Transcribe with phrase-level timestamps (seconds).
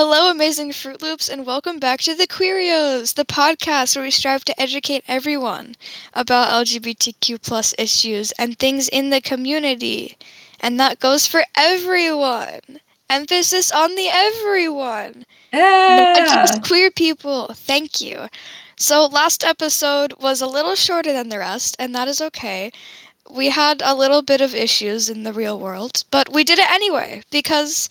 [0.00, 4.44] Hello, amazing Fruit Loops, and welcome back to the Queerios, the podcast where we strive
[4.44, 5.74] to educate everyone
[6.14, 10.16] about LGBTQ plus issues and things in the community.
[10.60, 12.60] And that goes for everyone.
[13.10, 15.24] Emphasis on the everyone.
[15.52, 16.14] Yeah.
[16.16, 17.48] Not just queer people.
[17.52, 18.28] Thank you.
[18.76, 22.70] So, last episode was a little shorter than the rest, and that is okay.
[23.28, 26.70] We had a little bit of issues in the real world, but we did it
[26.70, 27.88] anyway because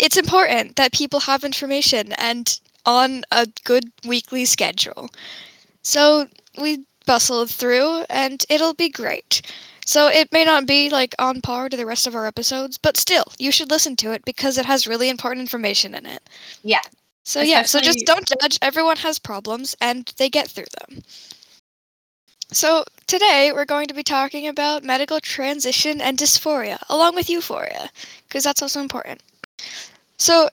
[0.00, 5.10] it's important that people have information and on a good weekly schedule.
[5.82, 6.26] So
[6.60, 9.42] we bustled through and it'll be great.
[9.84, 12.96] So it may not be like on par to the rest of our episodes, but
[12.96, 16.22] still, you should listen to it because it has really important information in it.
[16.62, 16.82] Yeah.
[17.24, 18.58] So yeah, so just don't judge.
[18.62, 21.02] Everyone has problems and they get through them.
[22.52, 27.90] So today we're going to be talking about medical transition and dysphoria, along with euphoria,
[28.26, 29.22] because that's also important.
[30.20, 30.50] So,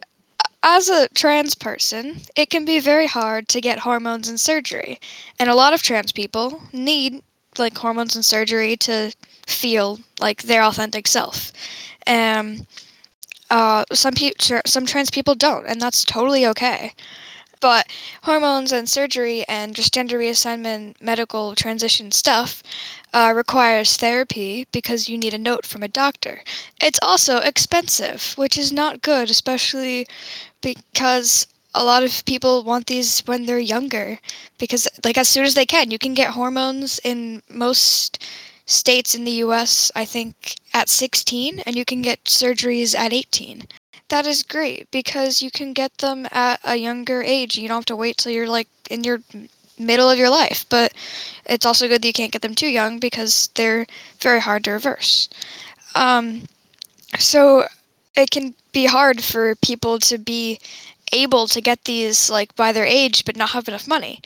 [0.63, 4.99] as a trans person, it can be very hard to get hormones and surgery,
[5.39, 7.23] and a lot of trans people need
[7.57, 9.13] like hormones and surgery to
[9.47, 11.51] feel like their authentic self.
[12.07, 12.67] Um,
[13.49, 16.93] uh, some people, some trans people don't, and that's totally okay.
[17.59, 17.87] But
[18.23, 22.61] hormones and surgery and just gender reassignment, medical transition stuff
[23.13, 26.43] uh, requires therapy because you need a note from a doctor.
[26.81, 30.07] It's also expensive, which is not good, especially
[30.61, 34.19] because a lot of people want these when they're younger
[34.57, 38.23] because like as soon as they can you can get hormones in most
[38.65, 43.67] states in the US I think at 16 and you can get surgeries at 18
[44.09, 47.85] that is great because you can get them at a younger age you don't have
[47.85, 49.19] to wait till you're like in your
[49.79, 50.93] middle of your life but
[51.47, 53.87] it's also good that you can't get them too young because they're
[54.19, 55.29] very hard to reverse.
[55.95, 56.43] Um,
[57.17, 57.65] so
[58.15, 60.59] it can be hard for people to be
[61.13, 64.21] able to get these like by their age but not have enough money.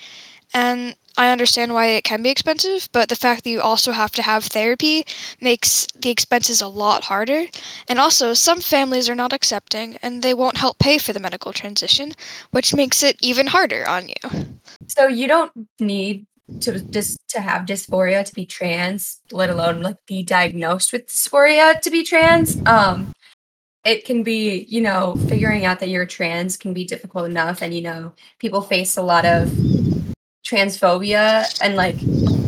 [0.53, 4.11] And i understand why it can be expensive but the fact that you also have
[4.11, 5.05] to have therapy
[5.39, 7.45] makes the expenses a lot harder
[7.89, 11.53] and also some families are not accepting and they won't help pay for the medical
[11.53, 12.11] transition
[12.51, 14.29] which makes it even harder on you
[14.87, 16.25] So you don't need
[16.61, 21.79] to just to have dysphoria to be trans, let alone like be diagnosed with dysphoria
[21.81, 22.61] to be trans.
[22.65, 23.13] Um
[23.83, 27.73] it can be, you know, figuring out that you're trans can be difficult enough and
[27.73, 29.51] you know, people face a lot of
[30.43, 31.95] transphobia and like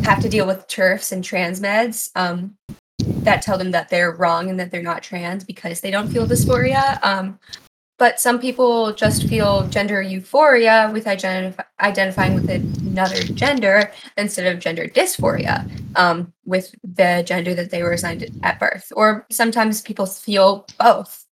[0.04, 2.56] have to deal with TERFs and transmeds um
[3.22, 6.26] that tell them that they're wrong and that they're not trans because they don't feel
[6.26, 6.98] dysphoria.
[7.02, 7.38] Um
[7.96, 14.60] but some people just feel gender euphoria with identif- identifying with another gender instead of
[14.60, 18.92] gender dysphoria um, with the gender that they were assigned at birth.
[18.96, 21.24] Or sometimes people feel both.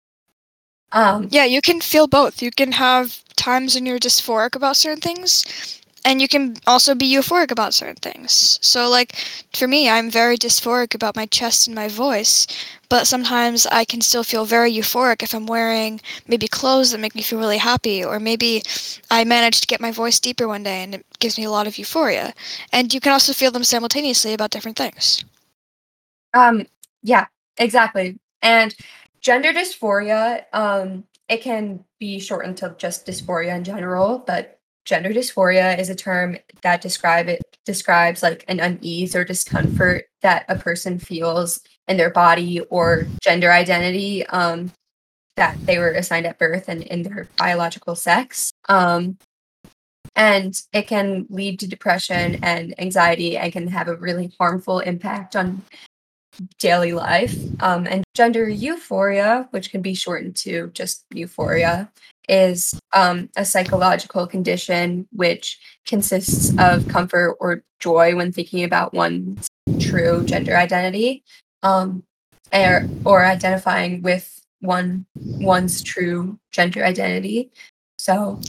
[0.93, 2.43] Um, Yeah, you can feel both.
[2.43, 7.12] You can have times when you're dysphoric about certain things, and you can also be
[7.12, 8.59] euphoric about certain things.
[8.62, 9.16] So, like,
[9.55, 12.47] for me, I'm very dysphoric about my chest and my voice,
[12.88, 17.15] but sometimes I can still feel very euphoric if I'm wearing maybe clothes that make
[17.15, 18.62] me feel really happy, or maybe
[19.11, 21.66] I managed to get my voice deeper one day and it gives me a lot
[21.66, 22.34] of euphoria.
[22.72, 25.25] And you can also feel them simultaneously about different things.
[26.34, 26.67] Um,
[27.03, 27.27] yeah,
[27.59, 28.19] exactly.
[28.43, 28.75] And
[29.21, 35.78] gender dysphoria, um, it can be shortened to just dysphoria in general, but gender dysphoria
[35.78, 40.98] is a term that describe it describes like an unease or discomfort that a person
[40.98, 44.72] feels in their body or gender identity um,
[45.36, 48.52] that they were assigned at birth and in their biological sex.
[48.69, 49.19] Um,
[50.16, 55.36] and it can lead to depression and anxiety and can have a really harmful impact
[55.36, 55.62] on
[56.58, 57.36] daily life.
[57.60, 61.90] Um, and gender euphoria, which can be shortened to just euphoria,
[62.30, 69.48] is um, a psychological condition which consists of comfort or joy when thinking about one's
[69.78, 71.24] true gender identity,
[71.62, 72.04] um,
[72.52, 77.50] or, or identifying with one one's true gender identity.
[77.98, 78.40] So,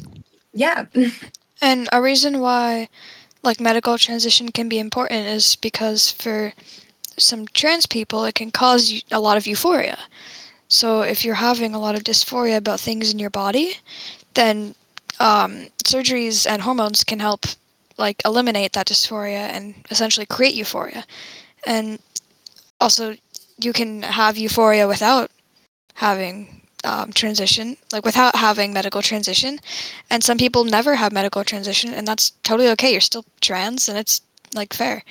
[0.54, 0.86] yeah,
[1.62, 2.90] And a reason why
[3.44, 6.54] like medical transition can be important is because for
[7.18, 9.98] some trans people it can cause a lot of euphoria.
[10.72, 13.74] So if you're having a lot of dysphoria about things in your body,
[14.36, 14.74] then
[15.20, 17.46] um, surgeries and hormones can help
[17.98, 21.06] like eliminate that dysphoria and essentially create euphoria.
[21.66, 22.00] And
[22.80, 23.18] also
[23.60, 25.30] you can have euphoria without
[25.96, 29.60] having um, transition, like without having medical transition.
[30.10, 32.94] And some people never have medical transition, and that's totally okay.
[32.94, 34.22] You're still trans, and it's
[34.56, 35.04] like fair.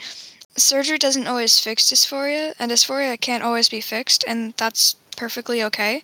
[0.56, 6.02] Surgery doesn't always fix dysphoria, and dysphoria can't always be fixed, and that's perfectly okay.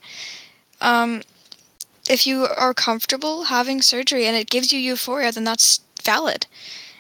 [0.81, 1.23] Um,
[2.09, 6.47] if you are comfortable having surgery and it gives you euphoria, then that's valid.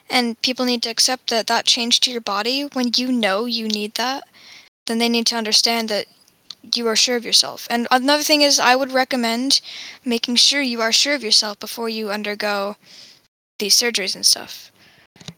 [0.09, 3.69] And people need to accept that that change to your body, when you know you
[3.69, 4.25] need that,
[4.87, 6.07] then they need to understand that
[6.75, 7.67] you are sure of yourself.
[7.71, 9.61] And another thing is, I would recommend
[10.05, 12.77] making sure you are sure of yourself before you undergo
[13.59, 14.71] these surgeries and stuff.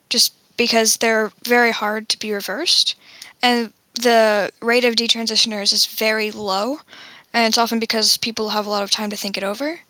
[0.09, 2.95] Just because they're very hard to be reversed.
[3.43, 3.73] And
[4.03, 6.81] the rate of detransitioners is very low.
[7.33, 9.81] And it's often because people have a lot of time to think it over.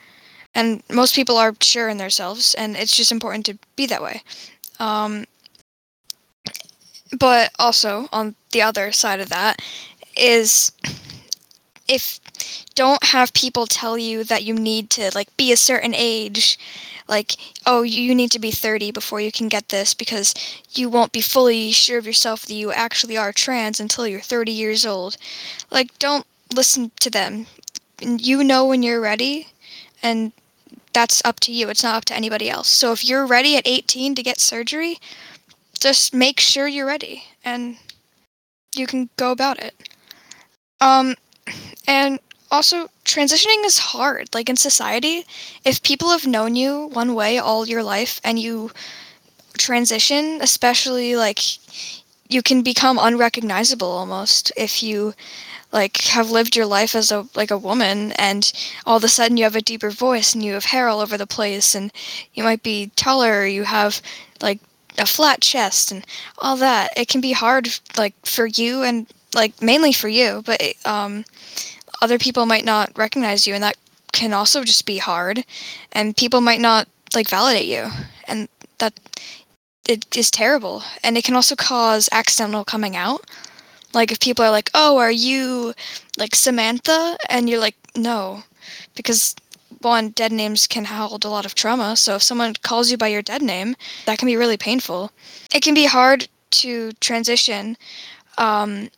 [0.55, 4.23] And most people are sure in themselves, and it's just important to be that way.
[4.81, 5.27] Um,
[7.19, 9.63] but also, on the other side of that,
[10.17, 10.73] is
[11.89, 12.21] if
[12.75, 16.59] don't have people tell you that you need to like be a certain age
[17.09, 17.37] like
[17.67, 20.35] oh you need to be 30 before you can get this because
[20.71, 24.53] you won't be fully sure of yourself that you actually are trans until you're 30
[24.53, 25.17] years old.
[25.71, 27.47] Like don't listen to them.
[28.01, 29.49] You know when you're ready
[30.03, 30.33] and
[30.93, 31.69] that's up to you.
[31.69, 32.69] It's not up to anybody else.
[32.69, 34.99] So if you're ready at 18 to get surgery
[35.81, 37.77] just make sure you're ready and
[38.75, 39.75] you can go about it.
[40.81, 41.15] Um
[41.89, 42.21] and
[42.51, 44.31] also, transitioning is hard.
[44.35, 45.25] Like in society,
[45.65, 48.71] if people have known you one way all your life and you
[49.59, 51.41] transition, especially like
[52.29, 55.15] you can become unrecognizable almost if you
[55.73, 58.53] like have lived your life as a like a woman and
[58.87, 61.19] all of a sudden you have a deeper voice and you have hair all over
[61.19, 61.93] the place and
[62.35, 64.03] you might be taller you have
[64.43, 64.61] like
[64.99, 66.05] a flat chest and
[66.39, 70.61] all that it can be hard like for you and like mainly for you but
[70.85, 71.25] um
[72.01, 73.77] other people might not recognize you and that
[74.13, 75.45] can also just be hard
[75.93, 77.89] and people might not like validate you
[78.27, 78.49] and
[78.79, 78.99] that
[79.89, 83.25] it is terrible and it can also cause accidental coming out.
[83.95, 85.75] Like if people are like oh are you
[86.17, 87.17] like samantha?
[87.29, 88.45] and you're like no
[88.95, 89.35] because
[89.81, 93.09] one dead names can hold a lot of trauma so if someone calls you by
[93.09, 95.11] your dead name that can be really painful.
[95.55, 97.77] It can be hard to transition
[98.39, 98.91] um,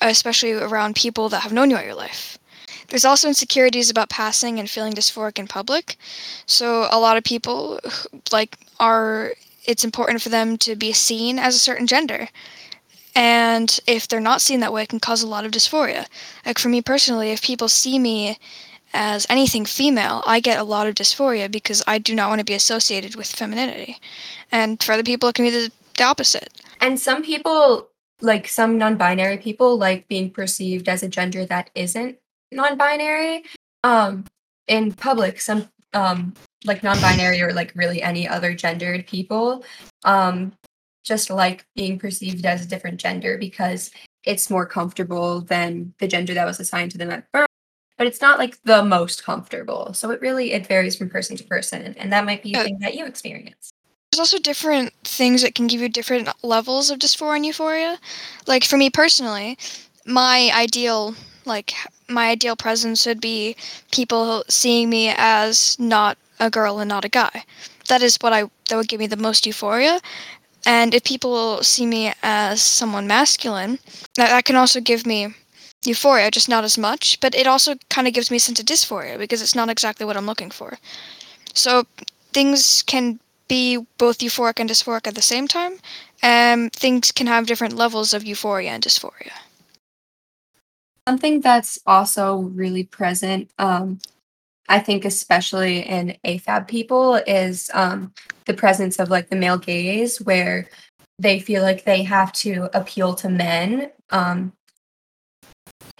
[0.00, 2.35] especially around people that have known you all your life.
[2.88, 5.96] There's also insecurities about passing and feeling dysphoric in public.
[6.46, 7.80] So a lot of people
[8.32, 9.34] like are
[9.64, 12.28] it's important for them to be seen as a certain gender.
[13.14, 16.06] And if they're not seen that way, it can cause a lot of dysphoria.
[16.44, 18.38] Like for me personally, if people see me
[18.92, 22.44] as anything female, I get a lot of dysphoria because I do not want to
[22.44, 23.98] be associated with femininity.
[24.52, 26.50] And for other people, it can be the, the opposite.
[26.80, 27.88] And some people
[28.20, 32.18] like some non-binary people like being perceived as a gender that isn't
[32.52, 33.44] non-binary
[33.84, 34.24] um
[34.68, 36.34] in public some um
[36.64, 39.64] like non-binary or like really any other gendered people
[40.04, 40.52] um
[41.04, 43.90] just like being perceived as a different gender because
[44.24, 47.46] it's more comfortable than the gender that was assigned to them at birth
[47.98, 51.44] but it's not like the most comfortable so it really it varies from person to
[51.44, 53.72] person and that might be a thing that you experience
[54.16, 57.98] there's also different things that can give you different levels of dysphoria and euphoria.
[58.46, 59.58] Like for me personally,
[60.06, 61.14] my ideal
[61.44, 61.74] like
[62.08, 63.56] my ideal presence would be
[63.90, 67.44] people seeing me as not a girl and not a guy.
[67.88, 70.00] That is what I that would give me the most euphoria.
[70.66, 73.78] And if people see me as someone masculine,
[74.16, 75.34] that, that can also give me
[75.84, 77.20] euphoria, just not as much.
[77.20, 80.04] But it also kind of gives me a sense of dysphoria because it's not exactly
[80.04, 80.78] what I'm looking for.
[81.54, 81.84] So
[82.32, 85.78] things can be both euphoric and dysphoric at the same time.
[86.22, 89.32] and things can have different levels of euphoria and dysphoria.
[91.08, 94.00] Something that's also really present, um,
[94.68, 98.12] I think, especially in AFAB people, is um,
[98.46, 100.68] the presence of like the male gaze, where
[101.20, 104.52] they feel like they have to appeal to men um,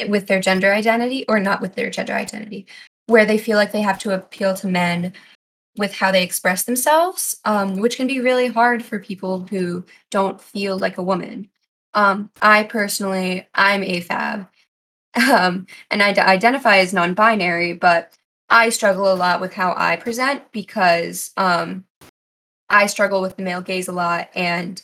[0.09, 2.67] with their gender identity, or not with their gender identity,
[3.07, 5.13] where they feel like they have to appeal to men
[5.79, 10.41] with how they express themselves, um, which can be really hard for people who don't
[10.41, 11.49] feel like a woman.
[11.95, 14.49] Um, I personally, I'm AFAB,
[15.17, 18.13] um, and I d- identify as non-binary, but
[18.49, 21.85] I struggle a lot with how I present because um,
[22.69, 24.81] I struggle with the male gaze a lot, and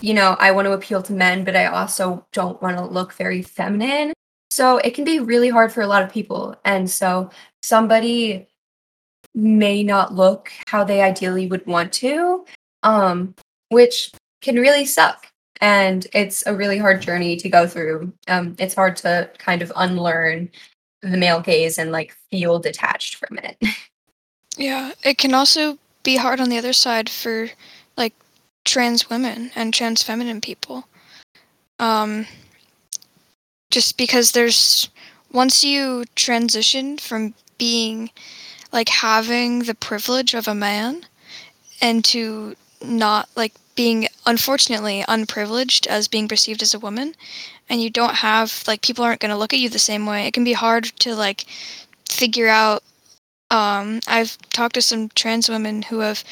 [0.00, 3.12] you know, I want to appeal to men, but I also don't want to look
[3.14, 4.12] very feminine.
[4.50, 7.30] So it can be really hard for a lot of people, and so
[7.62, 8.48] somebody
[9.34, 12.44] may not look how they ideally would want to,
[12.82, 13.34] um,
[13.70, 14.12] which
[14.42, 15.26] can really suck.
[15.64, 18.12] And it's a really hard journey to go through.
[18.28, 20.50] Um, it's hard to kind of unlearn
[21.00, 23.56] the male gaze and like feel detached from it.
[24.56, 27.48] Yeah, it can also be hard on the other side for
[27.96, 28.14] like
[28.64, 30.86] trans women and trans feminine people.
[31.80, 32.26] Um,
[33.72, 34.90] just because there's
[35.32, 38.10] once you transition from being
[38.72, 41.04] like having the privilege of a man
[41.80, 47.14] and to not like being unfortunately unprivileged as being perceived as a woman.
[47.68, 50.26] And you don't have like people aren't going to look at you the same way.
[50.26, 51.46] It can be hard to like
[52.08, 52.82] figure out
[53.50, 56.24] um i've talked to some trans women who have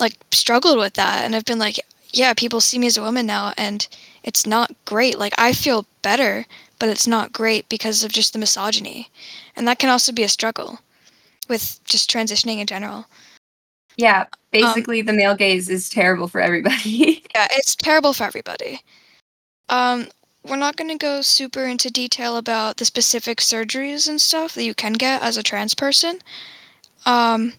[0.00, 1.78] like struggled with that and have been like
[2.12, 3.88] yeah people see me as a woman now and
[4.24, 5.18] it's not great.
[5.18, 6.46] Like i feel better
[6.78, 9.10] but it's not great because of just the misogyny.
[9.56, 10.78] And that can also be a struggle
[11.48, 13.06] with just transitioning in general
[13.98, 17.24] Yeah, basically the male gaze is terrible for everybody.
[17.34, 18.80] Yeah, it's terrible for everybody.
[19.68, 20.08] Um,
[20.42, 24.64] we're not going to go super into detail about the specific surgeries and stuff that
[24.64, 26.20] you can get as a trans person.
[27.06, 27.52] Um,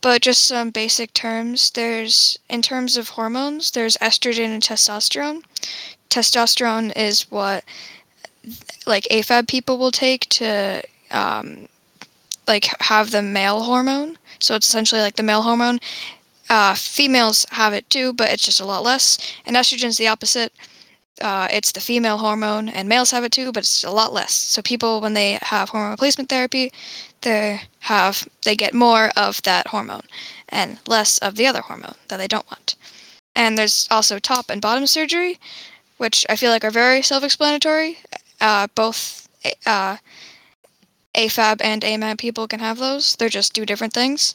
[0.00, 1.70] but just some basic terms.
[1.70, 5.42] There's, in terms of hormones, there's estrogen and testosterone.
[6.08, 7.64] Testosterone is what,
[8.86, 11.68] like, AFAB people will take to, um,
[12.46, 14.16] like, have the male hormone.
[14.40, 15.80] So it's essentially like the male hormone.
[16.48, 19.18] Uh, females have it too, but it's just a lot less.
[19.46, 20.52] And estrogen's the opposite.
[21.20, 24.32] Uh, it's the female hormone, and males have it too, but it's a lot less.
[24.32, 26.72] So people, when they have hormone replacement therapy,
[27.20, 30.02] they have they get more of that hormone
[30.48, 32.74] and less of the other hormone that they don't want.
[33.36, 35.38] And there's also top and bottom surgery,
[35.98, 37.98] which I feel like are very self-explanatory.
[38.40, 39.28] Uh, both
[39.66, 39.98] uh,
[41.26, 43.16] AFAB and AMAB people can have those.
[43.16, 44.34] They're just do different things.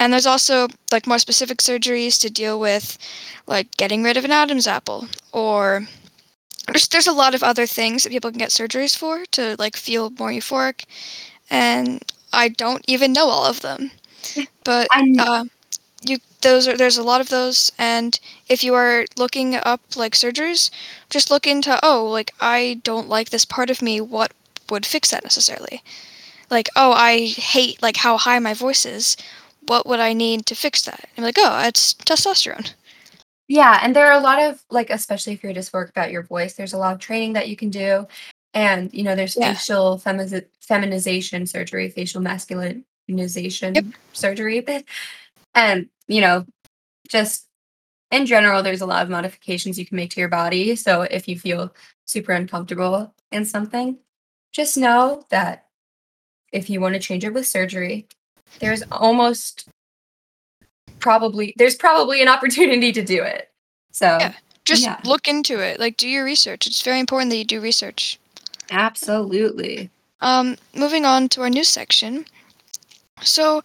[0.00, 2.98] And there's also like more specific surgeries to deal with
[3.46, 5.88] like getting rid of an Adam's apple or
[6.68, 9.76] there's there's a lot of other things that people can get surgeries for to like
[9.76, 10.84] feel more euphoric
[11.50, 13.90] and I don't even know all of them.
[14.64, 15.44] But uh,
[16.02, 20.14] you those are there's a lot of those and if you are looking up like
[20.14, 20.70] surgeries,
[21.10, 24.32] just look into oh like I don't like this part of me, what
[24.70, 25.82] would fix that necessarily?
[26.54, 29.16] Like, oh, I hate like how high my voice is.
[29.66, 31.00] What would I need to fix that?
[31.16, 32.72] And I'm like, oh, it's testosterone.
[33.48, 36.54] Yeah, and there are a lot of like, especially if you're dysphoric about your voice,
[36.54, 38.06] there's a lot of training that you can do,
[38.54, 39.52] and you know, there's Yeah.
[39.52, 43.84] facial femizi- feminization surgery, facial masculinization Yep.
[44.12, 44.64] surgery,
[45.54, 46.46] and you know,
[47.08, 47.46] just
[48.10, 50.76] in general, there's a lot of modifications you can make to your body.
[50.76, 51.74] So if you feel
[52.06, 53.98] super uncomfortable in something,
[54.52, 55.63] just know that
[56.54, 58.06] if you want to change it with surgery,
[58.60, 59.66] there's almost
[61.00, 63.50] probably there's probably an opportunity to do it.
[63.92, 64.34] So Yeah.
[64.64, 64.98] Just Yeah.
[65.04, 65.78] look into it.
[65.78, 66.66] Like, do your research.
[66.66, 68.18] It's very important that you do research.
[68.70, 69.90] absolutely.
[70.22, 72.24] Um, moving on to our news section.
[73.22, 73.62] So,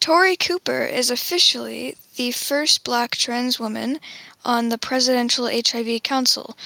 [0.00, 4.00] Tori Cooper is officially the first black trans woman
[4.44, 6.56] on the Presidential HIV Council.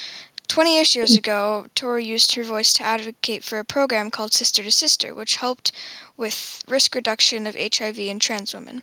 [0.49, 4.63] 20 ish years ago, Tori used her voice to advocate for a program called Sister
[4.63, 5.73] to Sister, which helped
[6.17, 8.83] with risk reduction of HIV in trans women.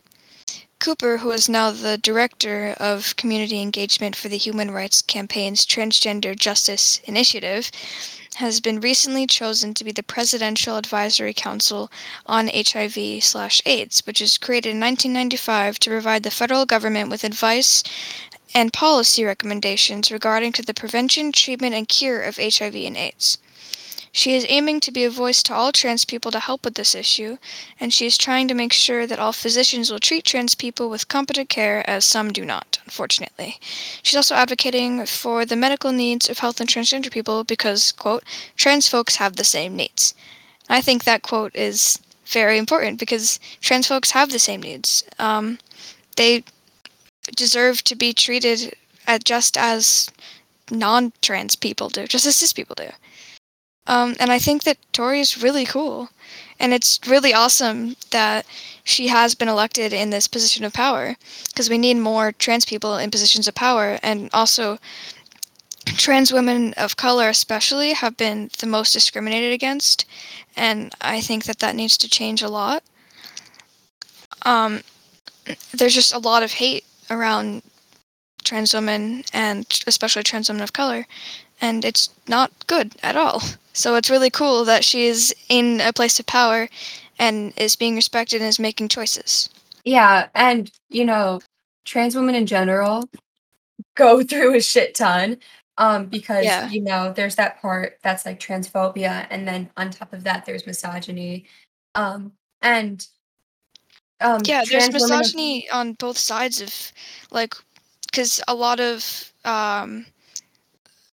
[0.78, 6.38] Cooper, who is now the director of community engagement for the Human Rights Campaign's Transgender
[6.38, 7.70] Justice Initiative,
[8.34, 11.90] has been recently chosen to be the Presidential Advisory Council
[12.26, 17.82] on HIV/AIDS, which was created in 1995 to provide the federal government with advice
[18.54, 23.38] and policy recommendations regarding to the prevention, treatment, and cure of HIV and AIDS.
[24.16, 26.94] She is aiming to be a voice to all trans people to help with this
[26.94, 27.38] issue,
[27.80, 31.08] and she is trying to make sure that all physicians will treat trans people with
[31.08, 33.58] competent care, as some do not, unfortunately.
[34.04, 38.22] She's also advocating for the medical needs of health and transgender people because, quote,
[38.56, 40.14] trans folks have the same needs.
[40.68, 45.02] I think that quote is very important because trans folks have the same needs.
[45.18, 45.58] Um,
[46.16, 46.44] they
[47.36, 48.74] deserve to be treated
[49.06, 50.10] at just as
[50.70, 52.88] non-trans people do, just as cis people do.
[53.86, 56.08] Um, and I think that Tori is really cool,
[56.58, 58.46] and it's really awesome that
[58.82, 61.16] she has been elected in this position of power
[61.48, 64.78] because we need more trans people in positions of power, and also
[65.84, 70.06] trans women of color especially have been the most discriminated against,
[70.56, 72.82] and I think that that needs to change a lot.
[74.42, 74.80] Um,
[75.72, 77.62] there's just a lot of hate around
[78.44, 81.06] trans women and especially trans women of color
[81.60, 83.42] and it's not good at all
[83.72, 86.68] so it's really cool that she is in a place of power
[87.18, 89.50] and is being respected and is making choices
[89.84, 91.40] Yeah, and you know,
[91.86, 93.08] trans women in general
[93.96, 95.38] go through a shit ton
[95.78, 96.70] um because Yeah.
[96.70, 100.66] you know, there's that part that's like transphobia and then on top of that there's
[100.66, 101.46] misogyny.
[101.96, 102.32] Um
[102.62, 103.06] and
[104.24, 106.92] um yeah there's trans women of- misogyny on both sides of
[107.30, 107.54] like
[108.10, 110.06] because a lot of um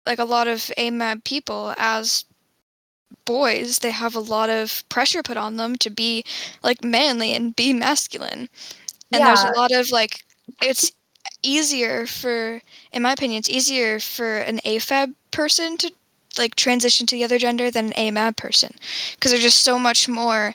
[0.06, 2.24] like a lot of amab people as
[3.24, 6.24] boys, they have a lot of pressure put on them to be
[6.62, 8.48] like manly and be masculine.
[9.12, 10.24] And there's a lot of like
[10.62, 10.92] it's
[11.42, 12.62] easier for
[12.92, 15.92] in my opinion, it's easier for an AFAB person to
[16.38, 18.74] like transition to the other gender than an AMAB person
[19.12, 20.54] because there's just so much more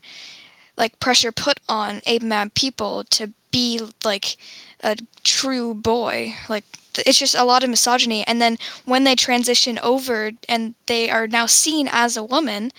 [0.77, 4.37] like pressure put on AMAB people to be like
[4.83, 6.35] a true boy.
[6.49, 6.65] Like
[7.05, 11.27] it's just a lot of misogyny and then when they transition over and they are
[11.27, 12.71] now seen as a woman,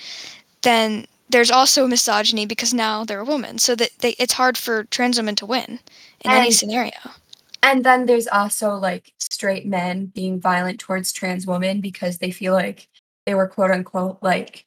[0.63, 3.59] then there's also misogyny because now they're a woman.
[3.59, 5.81] So that they, it's hard for trans women to win
[6.21, 6.93] in any scenario.
[7.63, 12.53] And then there's also like straight men being violent towards trans women because they feel
[12.53, 12.89] like
[13.25, 14.67] they were quote unquote like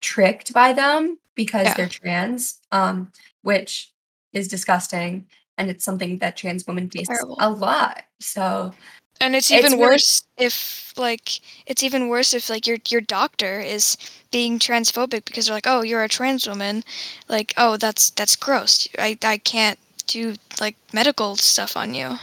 [0.00, 1.74] tricked by them because Yeah.
[1.74, 3.10] they're trans, um,
[3.42, 3.92] which
[4.34, 5.26] is disgusting.
[5.56, 7.36] And it's something that trans women face Terrible.
[7.40, 8.04] a lot.
[8.20, 8.74] So
[9.20, 13.00] And it's It's even really- worse if like it's even worse if like your your
[13.00, 13.96] doctor is
[14.30, 16.84] being transphobic because they're like, "Oh, you're a trans woman."
[17.28, 18.86] Like, "Oh, that's that's gross.
[18.96, 22.18] I I can't do like medical stuff on you."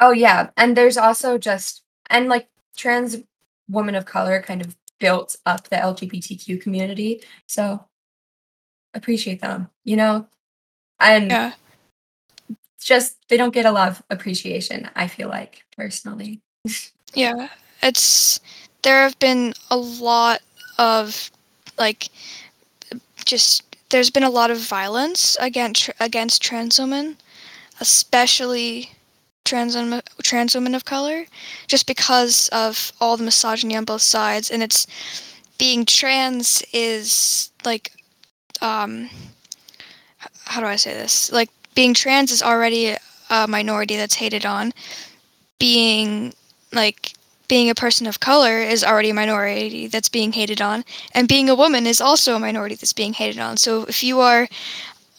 [0.00, 3.18] Oh yeah, and there's also just and like trans
[3.68, 7.86] women of color kind of built up the LGBTQ community, so
[8.96, 10.26] appreciate them, you know,
[10.98, 11.52] and Yeah.
[12.80, 14.88] just they don't get a lot of appreciation.
[14.96, 16.40] I feel like personally.
[17.14, 17.48] Yeah.
[17.82, 18.40] It's
[18.82, 20.40] there have been a lot
[20.78, 21.30] of
[21.78, 22.08] like
[23.24, 27.16] just there's been a lot of violence against against trans women,
[27.80, 28.90] especially
[29.44, 31.26] trans women, trans women of color,
[31.66, 34.86] just because of all the misogyny on both sides, and it's
[35.58, 37.92] being trans is like
[38.62, 39.10] um
[40.44, 41.30] how do I say this?
[41.32, 42.96] Like being trans is already
[43.30, 44.72] a minority that's hated on.
[45.58, 46.32] Being
[46.72, 47.12] like
[47.48, 51.48] being a person of color is already a minority that's being hated on and being
[51.48, 54.48] a woman is also a minority that's being hated on so if you are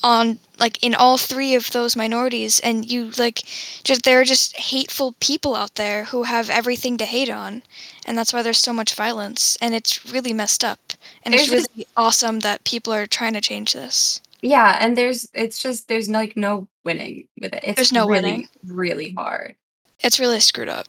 [0.03, 3.43] on like in all three of those minorities and you like
[3.83, 7.63] just there are just hateful people out there who have everything to hate on
[8.07, 10.79] and that's why there's so much violence and it's really messed up
[11.23, 15.29] and it's There's really awesome that people are trying to change this Yeah, and there's
[15.33, 17.63] it's just there's like no winning with it.
[17.63, 18.49] It's There's no really, winning.
[18.65, 19.55] really hard.
[19.99, 20.87] it's really screwed up.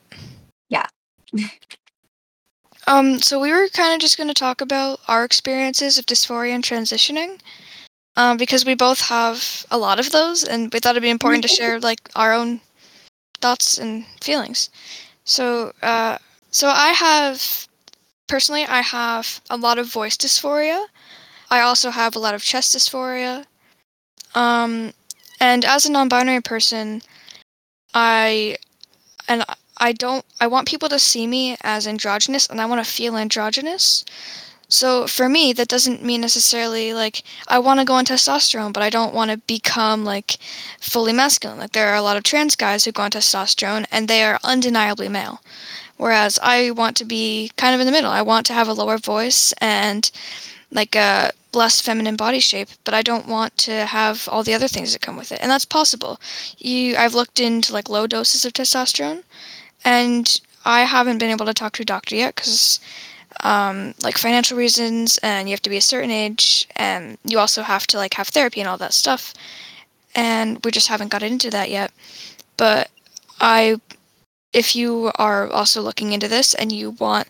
[0.69, 0.87] Yeah.
[2.87, 6.53] um, so we were kind of just going to talk about our experiences of dysphoria
[6.53, 7.41] and transitioning,
[8.17, 11.43] um, because we both have a lot of those, and we thought it'd be important
[11.43, 12.61] to share like our own
[13.41, 14.71] thoughts and feelings.
[15.25, 16.19] So, uh,
[16.59, 17.69] so I have
[18.27, 20.87] personally, I have a lot of voice dysphoria.
[21.49, 23.45] I also have a lot of chest dysphoria.
[24.35, 24.93] Um,
[25.39, 27.03] and as a non-binary person,
[27.95, 28.57] I
[29.29, 29.45] and
[29.77, 33.17] I- don't I want people to see me as androgynous and I want to feel
[33.17, 34.05] androgynous.
[34.69, 38.83] So for me that doesn't mean necessarily like I want to go on testosterone but
[38.83, 40.39] I don't want to become like
[40.81, 41.59] fully masculine.
[41.59, 44.41] Like there are a lot of trans guys who go on testosterone and they are
[44.43, 45.41] undeniably male.
[45.99, 48.11] Whereas I want to be kind of in the middle.
[48.11, 50.11] I want to have a lower voice and
[50.71, 54.69] like a less feminine body shape, but I don't want to have all the other
[54.69, 55.41] things that come with it.
[55.43, 56.21] And that's possible.
[56.59, 59.25] You I've looked into like low doses of testosterone
[59.85, 62.81] and I haven't been able to talk to a doctor yet because,
[63.43, 67.63] um, like financial reasons, and you have to be a certain age, and you also
[67.63, 69.33] have to like have therapy and all that stuff,
[70.15, 71.93] and we just haven't got into that yet.
[72.57, 72.91] But
[73.41, 73.81] I,
[74.53, 77.29] if you are also looking into this and you want,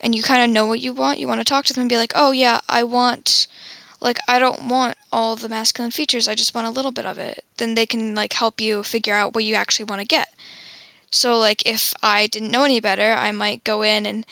[0.00, 1.88] and you kind of know what you want, you want to talk to them and
[1.88, 3.46] be like, oh yeah, I want.
[4.00, 6.28] Like I don't want all the masculine features.
[6.28, 7.42] I just want a little bit of it.
[7.56, 10.34] Then they can like help you figure out what you actually want to get.
[11.10, 14.26] So like if I didn't know any better, I might go in and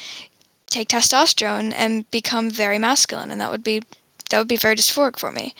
[0.66, 3.82] take testosterone and become very masculine and that would be
[4.28, 5.54] that would be very dysphoric for me.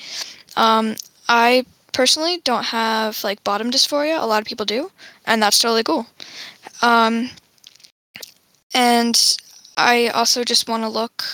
[0.56, 0.96] Um,
[1.28, 4.20] I personally don't have like bottom dysphoria.
[4.20, 4.90] A lot of people do,
[5.26, 6.06] and that's totally cool.
[6.80, 7.30] Um,
[8.74, 9.36] and
[9.76, 11.24] I also just want to look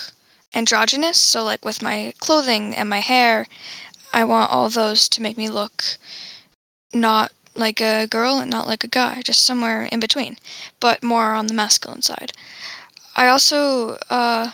[0.53, 1.17] androgynous.
[1.17, 3.47] So like with my clothing and my hair,
[4.13, 5.83] I want all those to make me look
[6.93, 10.37] not like a girl and not like a guy, just somewhere in between,
[10.79, 12.31] but more on the masculine side.
[13.15, 14.51] I also uh,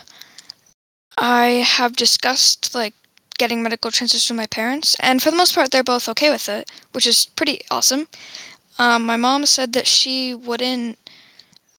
[1.18, 2.94] I have discussed like
[3.38, 6.48] getting medical transfers from my parents, and for the most part, they're both okay with
[6.48, 8.08] it, which is pretty awesome.
[8.78, 10.98] Um, my mom said that she wouldn't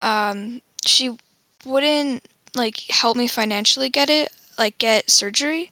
[0.01, 1.17] um, she
[1.65, 5.69] wouldn't like help me financially get it, like get surgery,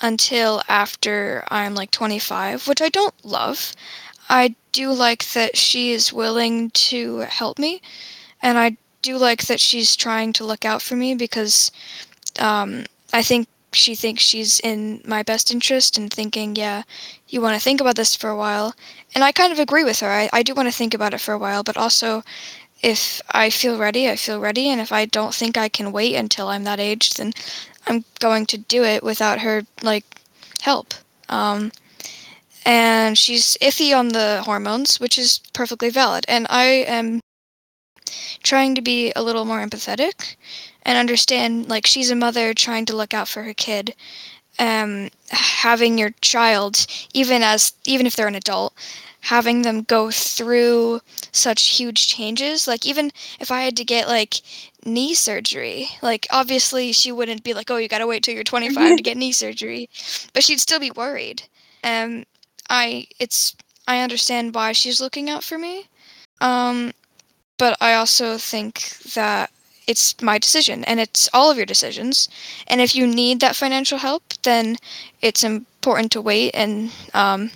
[0.00, 3.72] until after I'm like 25, which I don't love.
[4.28, 7.80] I do like that she is willing to help me,
[8.42, 11.70] and I do like that she's trying to look out for me because
[12.38, 16.82] um, I think she thinks she's in my best interest and thinking, yeah,
[17.28, 18.74] you want to think about this for a while.
[19.14, 20.08] And I kind of agree with her.
[20.08, 22.22] I, I do want to think about it for a while, but also
[22.82, 24.68] if I feel ready, I feel ready.
[24.68, 27.32] And if I don't think I can wait until I'm that age, then
[27.86, 30.04] I'm going to do it without her, like,
[30.60, 30.94] help.
[31.28, 31.72] Um,
[32.64, 36.24] and she's iffy on the hormones, which is perfectly valid.
[36.28, 37.20] And I am
[38.42, 40.36] trying to be a little more empathetic
[40.88, 43.94] and understand like she's a mother trying to look out for her kid.
[44.58, 48.74] Um, having your child even as even if they're an adult
[49.20, 54.40] having them go through such huge changes like even if i had to get like
[54.84, 58.42] knee surgery like obviously she wouldn't be like oh you got to wait till you're
[58.42, 59.88] 25 to get knee surgery
[60.32, 61.42] but she'd still be worried.
[61.84, 62.24] Um
[62.68, 63.54] i it's
[63.86, 65.84] i understand why she's looking out for me.
[66.40, 66.92] Um
[67.58, 69.50] but i also think that
[69.88, 72.28] it's my decision and it's all of your decisions.
[72.68, 74.76] And if you need that financial help, then
[75.22, 77.50] it's important to wait and um,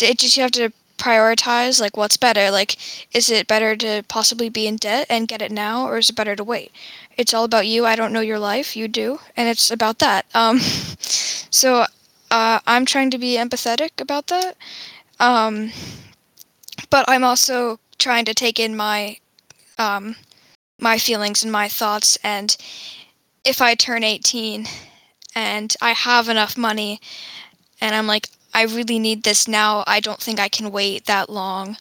[0.00, 2.50] it just you have to prioritize like what's better.
[2.50, 2.76] Like,
[3.14, 6.16] is it better to possibly be in debt and get it now, or is it
[6.16, 6.72] better to wait?
[7.16, 7.86] It's all about you.
[7.86, 8.76] I don't know your life.
[8.76, 10.26] You do, and it's about that.
[10.34, 11.86] Um, so
[12.30, 14.56] uh, I'm trying to be empathetic about that.
[15.20, 15.72] Um,
[16.90, 19.18] but I'm also trying to take in my
[19.78, 20.16] um,
[20.80, 22.56] my feelings and my thoughts and
[23.44, 24.66] if I turn 18
[25.34, 27.00] and I have enough money
[27.80, 31.28] and I'm like I really need this now, I don't think I can wait that
[31.30, 31.76] long,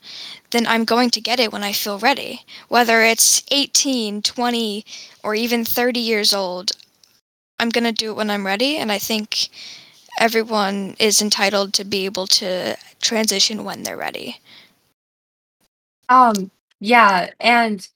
[0.51, 2.41] then I'm going to get it when I feel ready.
[2.67, 4.85] Whether it's 18, 20,
[5.23, 6.73] or even 30 years old,
[7.59, 9.49] I'm going to do it when I'm ready and I think
[10.19, 14.39] everyone is entitled to be able to transition when they're ready.
[16.09, 17.87] Um yeah, and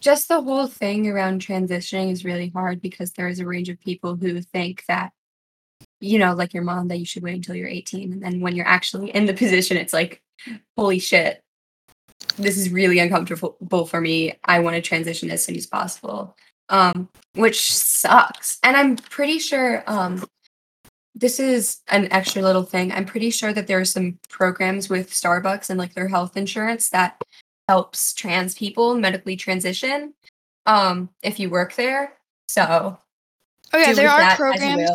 [0.00, 3.80] just the whole thing around transitioning is really hard because there is a range of
[3.80, 5.12] people who think that,
[6.00, 8.12] you know, like your mom, that you should wait until you're 18.
[8.12, 10.22] And then when you're actually in the position, it's like,
[10.76, 11.42] holy shit,
[12.36, 14.38] this is really uncomfortable for me.
[14.44, 16.36] I want to transition as soon as possible.
[16.70, 18.58] Um, which sucks.
[18.62, 20.22] And I'm pretty sure um
[21.14, 22.92] this is an extra little thing.
[22.92, 26.90] I'm pretty sure that there are some programs with Starbucks and like their health insurance
[26.90, 27.20] that
[27.68, 30.14] helps trans people medically transition
[30.66, 32.14] um, if you work there.
[32.48, 32.98] So,
[33.72, 34.90] oh yeah, there are programs.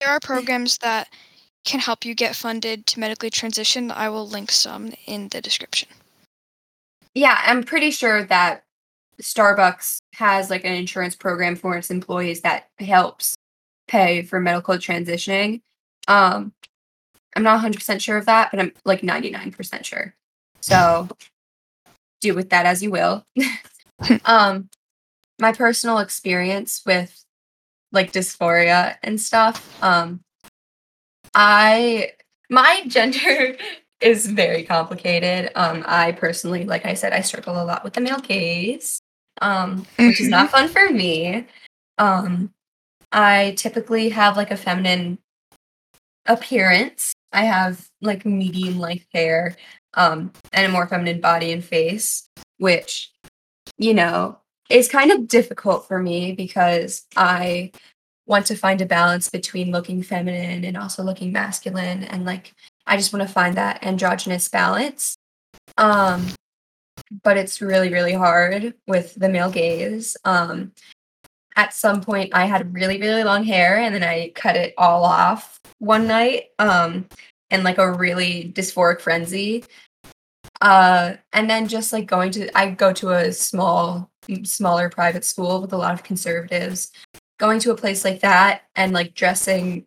[0.00, 1.08] There are programs that
[1.64, 3.90] can help you get funded to medically transition.
[3.90, 5.88] I will link some in the description.
[7.14, 8.64] Yeah, I'm pretty sure that
[9.20, 13.34] Starbucks has like an insurance program for its employees that helps
[13.88, 15.62] pay for medical transitioning.
[16.08, 16.52] Um,
[17.34, 20.14] I'm not 100% sure of that, but I'm like 99% sure.
[20.60, 21.08] So
[22.20, 23.24] do with that as you will.
[24.24, 24.68] um,
[25.38, 27.24] my personal experience with
[27.92, 29.82] like dysphoria and stuff.
[29.82, 30.20] Um,
[31.34, 32.12] I
[32.50, 33.56] my gender
[34.00, 35.50] is very complicated.
[35.54, 39.00] Um, I personally, like I said, I struggle a lot with the male gaze,
[39.40, 41.46] um, which is not fun for me.
[41.98, 42.52] Um,
[43.12, 45.18] I typically have like a feminine
[46.26, 47.14] appearance.
[47.36, 49.56] I have like medium length hair
[49.92, 53.12] um, and a more feminine body and face, which,
[53.76, 54.38] you know,
[54.70, 57.72] is kind of difficult for me because I
[58.26, 62.04] want to find a balance between looking feminine and also looking masculine.
[62.04, 62.54] And like,
[62.86, 65.16] I just want to find that androgynous balance.
[65.76, 66.26] Um,
[67.22, 70.16] but it's really, really hard with the male gaze.
[70.24, 70.72] Um,
[71.56, 75.04] at some point, I had really, really long hair and then I cut it all
[75.04, 77.08] off one night um,
[77.50, 79.64] in like a really dysphoric frenzy.
[80.62, 84.10] Uh and then just like going to i go to a small
[84.44, 86.92] smaller private school with a lot of conservatives.
[87.38, 89.84] Going to a place like that and like dressing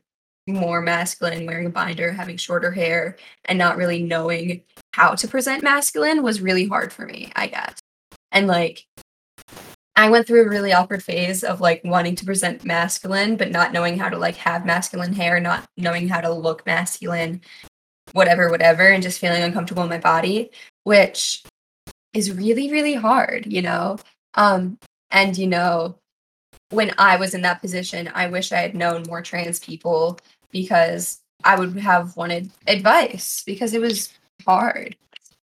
[0.48, 5.64] more masculine wearing a binder having shorter hair and not really knowing how to present
[5.64, 7.80] masculine was really hard for me i guess.
[8.32, 8.86] And like
[10.00, 13.74] i went through a really awkward phase of like wanting to present masculine but not
[13.74, 17.42] knowing how to like have masculine hair not knowing how to look masculine
[18.14, 20.52] whatever, whatever, and just feeling uncomfortable in my body,
[20.84, 21.44] which
[22.14, 23.98] is really, really hard, you know?
[24.36, 24.78] Um,
[25.12, 25.98] and you know,
[26.72, 30.20] when I was in that position, I wish I had known more trans people
[30.52, 34.10] because I would have wanted advice because it was
[34.46, 34.96] hard.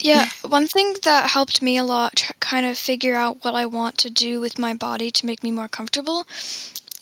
[0.00, 3.66] Yeah, one thing that helped me a lot to kind of figure out what I
[3.66, 6.26] want to do with my body to make me more comfortable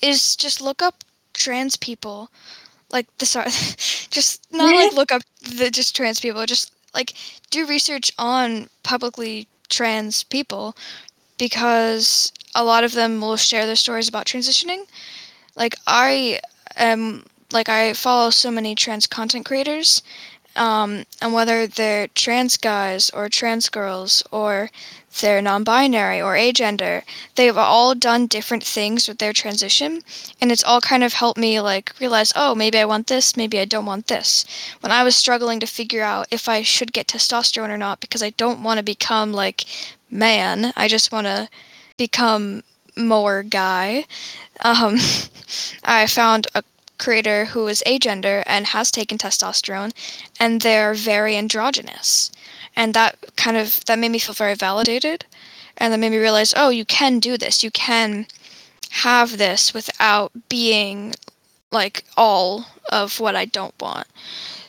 [0.01, 1.05] is just look up
[1.35, 2.31] trans people.
[2.91, 3.51] Like the sorry
[4.11, 7.13] just not like look up the just trans people just like
[7.51, 10.75] do research on publicly trans people
[11.39, 14.85] because a lot of them will share their stories about transitioning.
[15.55, 16.41] Like i
[16.77, 20.03] am like I follow so many trans content creators,
[20.57, 24.71] um, and whether they're trans guys or trans girls or
[25.21, 27.03] they're non-binary or agender,
[27.35, 30.03] they've all done different things with their transition,
[30.40, 33.59] and it's all kind of helped me like realize, oh, maybe I want this, maybe
[33.59, 34.45] I don't want this.
[34.81, 38.23] When I was struggling to figure out if I should get testosterone or not because
[38.23, 39.64] I don't want to become like
[40.11, 41.49] man, I just want to
[41.97, 42.62] become
[42.97, 44.05] more guy.
[44.61, 44.97] Um,
[45.85, 46.62] I found a
[46.99, 49.93] creator who is agender and has taken testosterone,
[50.41, 52.31] and they're very androgynous.
[52.75, 55.25] And that kind of that made me feel very validated,
[55.77, 57.63] and that made me realize, oh, you can do this.
[57.65, 58.27] You can
[58.91, 61.15] have this without being
[61.73, 64.07] like all of what I don't want.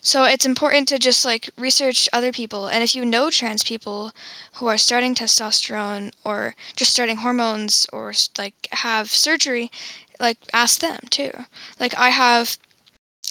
[0.01, 2.67] So it's important to just like research other people.
[2.67, 4.13] And if you know trans people
[4.53, 9.69] who are starting testosterone or just starting hormones or like have surgery,
[10.19, 11.31] like ask them too.
[11.79, 12.57] Like I have,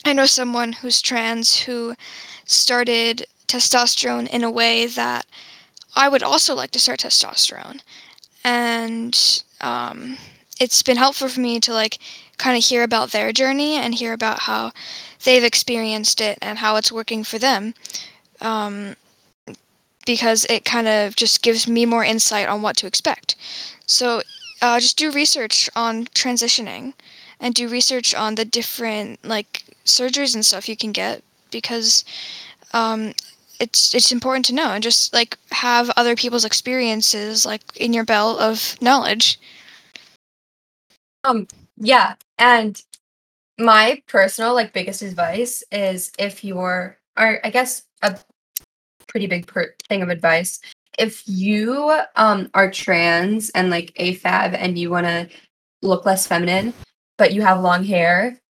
[0.04, 1.94] I know someone who's trans who
[2.44, 5.26] started testosterone in a way that
[5.94, 7.80] I would also like to start testosterone.
[8.44, 10.18] And um,
[10.60, 11.98] it's been helpful for me to like
[12.38, 14.72] kind of hear about their journey and hear about how
[15.24, 17.74] they've experienced it and how it's working for them.
[18.40, 18.96] Um,
[20.04, 23.34] because it kind of just gives me more insight on what to expect.
[23.86, 24.22] So
[24.62, 26.94] uh, just do research on transitioning
[27.40, 32.04] and do research on the different like surgeries and stuff you can get because
[32.72, 33.12] um,
[33.60, 38.04] it's it's important to know and just like have other people's experiences like in your
[38.04, 39.38] belt of knowledge.
[41.24, 42.82] Um yeah, and
[43.58, 48.18] my personal like biggest advice is if you're or I guess a
[49.08, 50.60] pretty big per- thing of advice
[50.98, 55.28] if you um are trans and like AFAB and you want to
[55.82, 56.72] look less feminine,
[57.18, 58.40] but you have long hair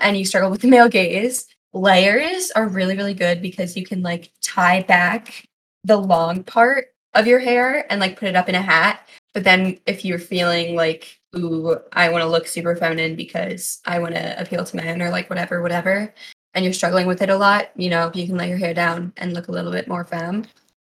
[0.00, 4.02] and you struggle with the male gaze, layers are really really good because you can
[4.02, 5.44] like tie back
[5.84, 9.08] the long part of your hair and like put it up in a hat.
[9.32, 13.98] But then if you're feeling like ooh, I want to look super feminine because I
[13.98, 16.14] want to appeal to men or like whatever, whatever,
[16.54, 19.12] and you're struggling with it a lot, you know, you can lay your hair down
[19.16, 20.44] and look a little bit more femme.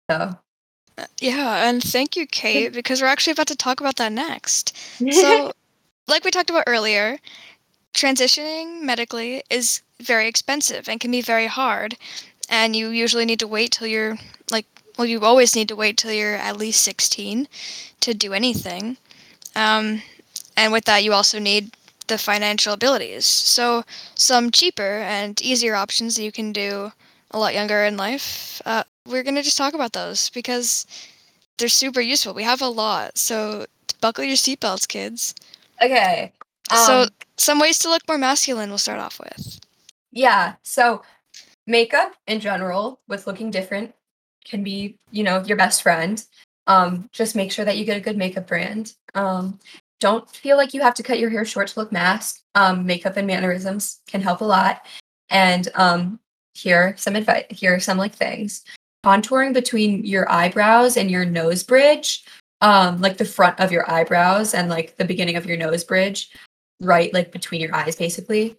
[0.10, 0.36] So
[1.20, 4.76] yeah, and thank you, Kate, because we're actually about to talk about that next.
[5.12, 5.52] So,
[6.08, 7.20] like we talked about earlier,
[7.94, 11.98] transitioning medically is very expensive and can be very hard.
[12.50, 14.18] And you usually need to wait till you're
[14.52, 14.66] like,
[14.98, 17.48] well, you always need to wait till you're at least 16
[18.02, 18.98] to do anything.
[19.56, 20.02] Um,
[20.58, 21.72] and with that, you also need
[22.08, 23.26] the financial abilities.
[23.26, 23.84] So,
[24.16, 26.92] some cheaper and easier options that you can do
[27.32, 30.86] a lot younger in life uh, we're going to just talk about those because
[31.58, 32.34] they're super useful.
[32.34, 33.17] We have a lot.
[33.17, 33.65] So
[34.02, 35.36] buckle your seatbelts, kids.
[35.82, 36.32] Okay.
[36.72, 37.06] Um, so
[37.38, 39.60] some ways to look more masculine we'll start off with.
[40.12, 40.56] Yeah.
[40.63, 41.02] So
[41.67, 43.93] makeup in general with looking different
[44.45, 46.24] can be, you know, your best friend.
[46.67, 48.93] Um, just make sure that you get a good makeup brand.
[49.15, 49.60] Um,
[50.00, 52.41] don't feel like you have to cut your hair short to look masked.
[52.56, 54.86] Um, makeup and mannerisms can help a lot.
[55.30, 56.19] And um,
[56.54, 57.45] here some advice.
[57.50, 58.63] Here are some like things
[59.06, 62.24] contouring between your eyebrows and your nose bridge,
[62.62, 66.32] um, like the front of your eyebrows and like the beginning of your nose bridge,
[66.82, 68.58] right, like between your eyes, basically,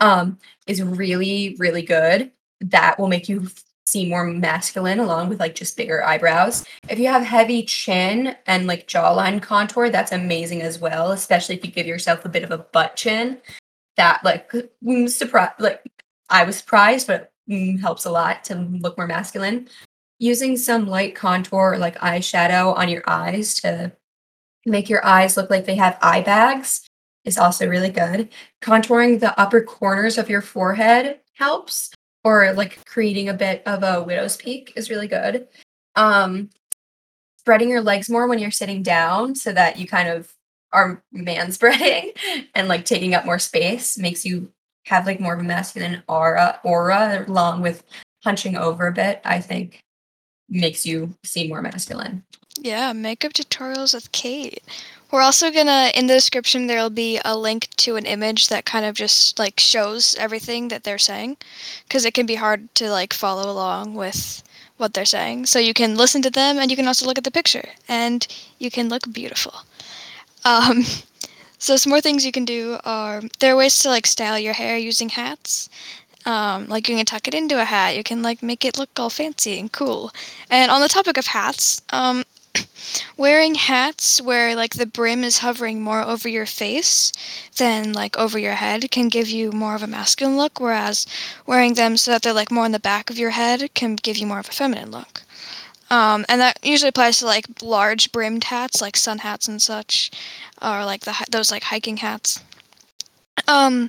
[0.00, 2.30] um, is really, really good.
[2.60, 3.48] That will make you
[3.88, 6.64] seem more masculine along with like just bigger eyebrows.
[6.88, 11.64] If you have heavy chin and like jawline contour, that's amazing as well, especially if
[11.64, 13.38] you give yourself a bit of a butt chin.
[13.96, 14.52] That like
[15.06, 15.82] surprise like
[16.28, 17.32] I was surprised, but
[17.80, 19.68] helps a lot to look more masculine.
[20.18, 23.92] Using some light contour like eyeshadow on your eyes to
[24.66, 26.86] make your eyes look like they have eye bags
[27.24, 28.28] is also really good.
[28.60, 31.92] Contouring the upper corners of your forehead helps,
[32.24, 35.46] or like creating a bit of a widow's peak is really good.
[35.94, 36.50] Um,
[37.38, 40.32] spreading your legs more when you're sitting down so that you kind of
[40.72, 42.12] are man spreading
[42.54, 44.52] and like taking up more space makes you
[44.88, 47.84] have like more of a masculine aura aura along with
[48.24, 49.84] hunching over a bit, I think
[50.48, 52.24] makes you seem more masculine.
[52.60, 54.62] Yeah, makeup tutorials with Kate.
[55.10, 58.84] We're also gonna in the description there'll be a link to an image that kind
[58.84, 61.36] of just like shows everything that they're saying
[61.86, 64.42] because it can be hard to like follow along with
[64.76, 65.46] what they're saying.
[65.46, 68.26] So you can listen to them and you can also look at the picture and
[68.58, 69.54] you can look beautiful.
[70.44, 70.84] Um,
[71.58, 74.54] So some more things you can do are there are ways to like style your
[74.54, 75.68] hair using hats.
[76.24, 77.96] Um, like you can tuck it into a hat.
[77.96, 80.12] You can like make it look all fancy and cool.
[80.50, 82.24] And on the topic of hats, um,
[83.16, 87.12] wearing hats where like the brim is hovering more over your face
[87.56, 91.06] than like over your head can give you more of a masculine look, whereas
[91.46, 94.16] wearing them so that they're like more on the back of your head can give
[94.16, 95.22] you more of a feminine look.
[95.90, 100.10] Um, and that usually applies to like large brimmed hats, like sun hats and such,
[100.60, 102.42] or like the those like hiking hats.
[103.46, 103.88] Um,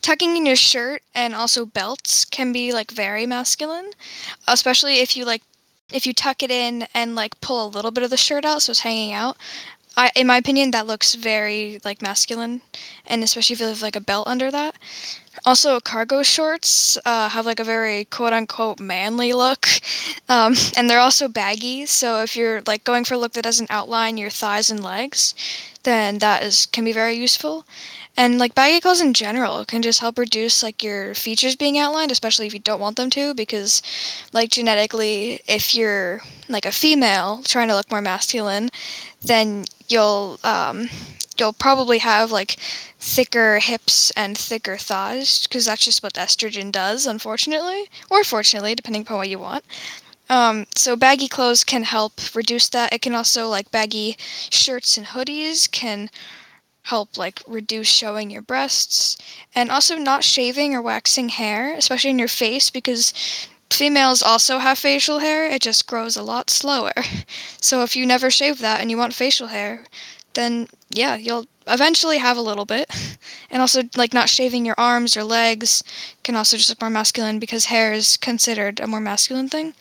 [0.00, 3.90] tucking in your shirt and also belts can be like very masculine,
[4.48, 5.42] especially if you like
[5.92, 8.62] if you tuck it in and like pull a little bit of the shirt out
[8.62, 9.36] so it's hanging out.
[9.96, 12.60] I, in my opinion, that looks very like masculine,
[13.06, 14.76] and especially if you have like a belt under that.
[15.44, 19.66] Also, cargo shorts uh, have like a very quote unquote manly look,
[20.28, 21.86] um, and they're also baggy.
[21.86, 25.34] So if you're like going for a look that doesn't outline your thighs and legs,
[25.84, 27.64] then that is can be very useful.
[28.16, 32.10] And like baggy clothes in general can just help reduce like your features being outlined,
[32.10, 33.82] especially if you don't want them to, because
[34.32, 38.70] like genetically, if you're like a female trying to look more masculine,
[39.22, 40.88] then you'll um,
[41.38, 42.56] you'll probably have like
[42.98, 49.02] thicker hips and thicker thighs because that's just what estrogen does, unfortunately, or fortunately, depending
[49.02, 49.64] upon what you want.
[50.28, 52.92] Um, so baggy clothes can help reduce that.
[52.92, 56.10] It can also like baggy shirts and hoodies can
[56.86, 59.16] help like reduce showing your breasts
[59.54, 63.12] and also not shaving or waxing hair especially in your face because
[63.70, 65.48] females also have facial hair.
[65.50, 66.92] It just grows a lot slower.
[67.60, 69.84] So if you never shave that and you want facial hair
[70.34, 72.88] then yeah you'll eventually have a little bit.
[73.50, 75.82] And also like not shaving your arms or legs
[76.22, 79.74] can also just look more masculine because hair is considered a more masculine thing.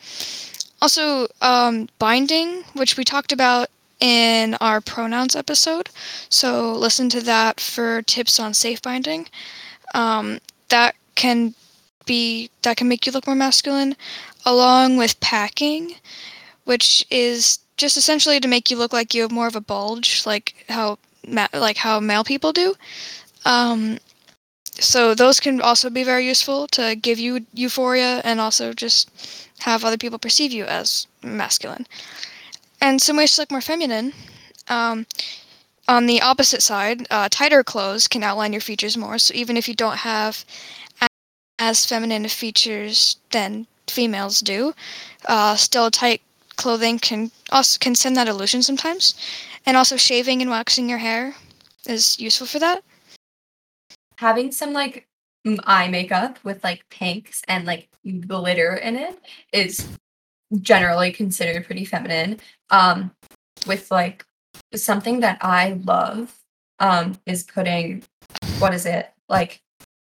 [0.82, 5.90] Also um, binding which we talked about in our pronouns episode.
[6.30, 9.28] So listen to that for tips on safe binding.
[9.94, 11.54] Um, that can
[12.06, 13.96] be that can make you look more masculine,
[14.46, 15.96] along with packing,
[16.66, 20.26] which is just essentially to make you look like you have more of a bulge,
[20.26, 22.76] like how ma- like how male people do.
[23.46, 24.00] Um,
[24.80, 29.10] so those can also be very useful to give you euphoria and also just
[29.60, 31.88] have other people perceive you as masculine.
[32.82, 34.14] And some ways to look more feminine.
[34.68, 35.06] Um,
[35.88, 39.18] on the opposite side, uh, tighter clothes can outline your features more.
[39.20, 40.46] So even if you don't have
[41.60, 44.74] as feminine features than females do,
[45.28, 46.22] uh, still tight
[46.58, 49.16] clothing can also can send that illusion sometimes.
[49.66, 51.36] And also shaving and waxing your hair
[51.88, 52.84] is useful for that.
[54.18, 55.08] Having some like
[55.66, 57.90] eye makeup with like pinks and like
[58.28, 59.20] glitter in it
[59.52, 59.88] is
[60.62, 62.40] generally considered pretty feminine.
[62.70, 63.12] Um,
[63.68, 64.26] with like
[64.74, 66.36] something that I love
[66.80, 68.04] um is putting
[68.60, 69.62] what is it like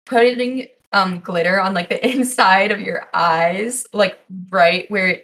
[0.04, 4.18] putting um glitter on like the inside of your eyes, like
[4.50, 5.22] right where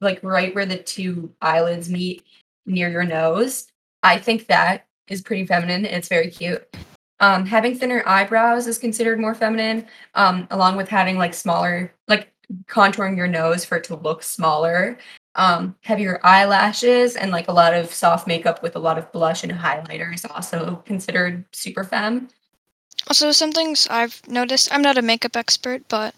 [0.00, 2.24] like right where the two eyelids meet
[2.66, 3.66] near your nose.
[4.02, 5.84] I think that is pretty feminine.
[5.86, 6.64] And it's very cute.
[7.20, 12.32] Um, having thinner eyebrows is considered more feminine, um, along with having like smaller, like
[12.66, 14.98] contouring your nose for it to look smaller.
[15.34, 19.44] Um, heavier eyelashes and like a lot of soft makeup with a lot of blush
[19.44, 22.28] and highlighter is also considered super femme.
[23.06, 24.68] Also, some things I've noticed.
[24.72, 26.14] I'm not a makeup expert, but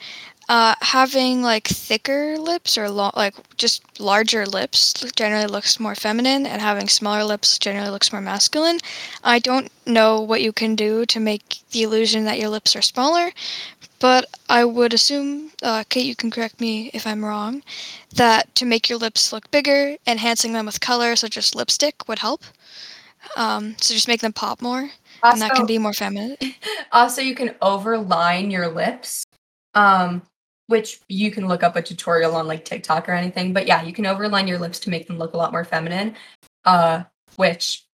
[0.48, 6.46] uh, having like thicker lips or lo- like just larger lips generally looks more feminine,
[6.46, 8.78] and having smaller lips generally looks more masculine.
[9.22, 12.82] I don't know what you can do to make the illusion that your lips are
[12.82, 13.30] smaller,
[14.00, 17.62] but I would assume, uh, Kate, you can correct me if I'm wrong,
[18.14, 22.18] that to make your lips look bigger, enhancing them with color such as lipstick would
[22.18, 22.42] help.
[23.36, 24.90] Um, so just make them pop more,
[25.22, 26.36] also, and that can be more feminine.
[26.92, 29.24] Also, you can overline your lips,
[29.74, 30.22] um,
[30.66, 33.52] which you can look up a tutorial on like TikTok or anything.
[33.52, 36.16] But yeah, you can overline your lips to make them look a lot more feminine,
[36.64, 37.04] uh,
[37.36, 37.84] which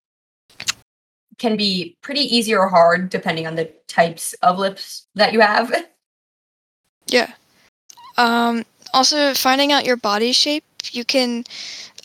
[1.37, 5.71] can be pretty easy or hard depending on the types of lips that you have.
[7.07, 7.33] Yeah.
[8.17, 11.43] Um, also, finding out your body shape, you can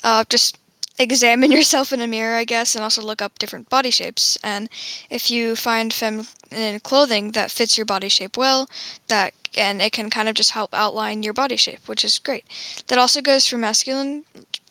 [0.05, 0.59] uh, just
[0.99, 4.39] examine yourself in a mirror, I guess, and also look up different body shapes.
[4.43, 4.69] And
[5.11, 8.69] if you find feminine clothing that fits your body shape well,
[9.09, 12.45] that and it can kind of just help outline your body shape, which is great.
[12.87, 14.25] That also goes for masculine,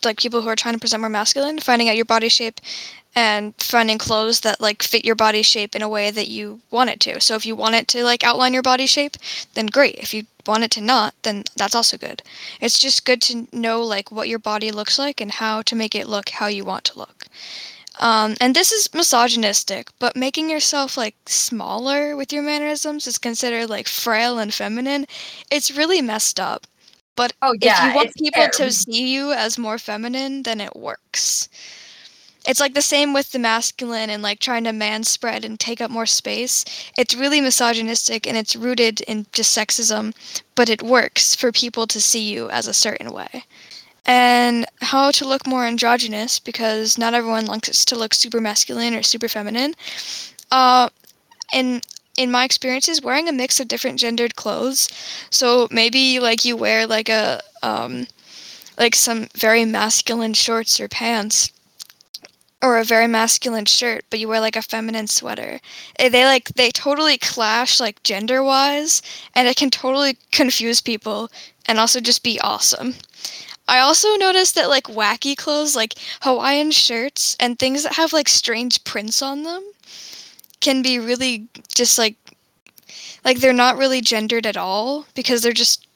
[0.04, 2.60] like people who are trying to present more masculine, finding out your body shape
[3.16, 6.90] and finding clothes that like fit your body shape in a way that you want
[6.90, 7.20] it to.
[7.20, 9.18] So if you want it to like outline your body shape,
[9.54, 9.96] then great.
[9.96, 12.24] If you want it to not, then that's also good.
[12.62, 15.96] It's just good to know like what your body looks like and how to make
[15.96, 17.26] it look how you want to look.
[18.00, 23.70] Um, and this is misogynistic, but making yourself like smaller with your mannerisms is considered
[23.70, 25.06] like frail and feminine.
[25.52, 26.68] It's really messed up.
[27.16, 31.50] But Oh if you want people to see you as more feminine, then it works.
[32.46, 35.80] It's like the same with the masculine and like trying to man spread and take
[35.80, 36.66] up more space.
[36.98, 40.14] It's really misogynistic and it's rooted in just sexism,
[40.56, 43.46] but it works for people to see you as a certain way.
[44.06, 49.04] And how to look more androgynous because not everyone likes to look super masculine or
[49.04, 49.76] super feminine.
[50.52, 50.90] Uh,
[51.54, 51.82] in
[52.18, 54.90] in my experiences, wearing a mix of different gendered clothes.
[55.30, 58.08] So maybe like you wear like a um,
[58.78, 61.52] like some very masculine shorts or pants
[62.62, 65.60] or a very masculine shirt, but you wear like a feminine sweater.
[65.98, 69.02] Eh, They like they totally clash like gender wise,
[69.36, 71.30] and it can totally confuse people
[71.66, 72.96] and also just be awesome.
[73.68, 78.28] I also noticed that like wacky clothes like Hawaiian shirts and things that have like
[78.30, 79.64] strange prints on them
[80.60, 82.16] can be really just like
[83.24, 85.88] like they're not really gendered at all because they're just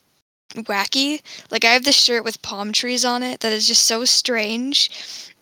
[0.55, 1.21] wacky.
[1.51, 4.89] Like I have this shirt with palm trees on it that is just so strange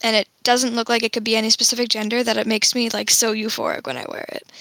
[0.01, 2.89] and it doesn't look like it could be any specific gender that it makes me
[2.89, 4.51] like so euphoric when I wear it.